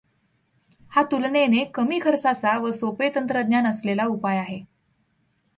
[0.91, 4.63] हा तुलेनेने कमी खर्चाचा व सोपे तंत्रज्ञान असलेला उपाय आहे.